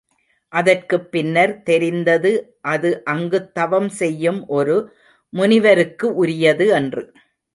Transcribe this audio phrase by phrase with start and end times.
[0.53, 2.31] அதற்குப் பின்னர் தெரிந்தது
[2.67, 4.77] அது அங்குத் தவம் செய்யும் ஒரு
[5.33, 7.03] முனிவருக்கு உரியது என்று.